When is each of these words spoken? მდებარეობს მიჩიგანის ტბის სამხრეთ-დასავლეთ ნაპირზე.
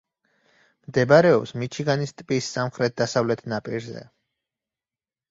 მდებარეობს 0.89 1.51
მიჩიგანის 1.63 2.13
ტბის 2.21 2.47
სამხრეთ-დასავლეთ 2.55 3.43
ნაპირზე. 3.53 4.01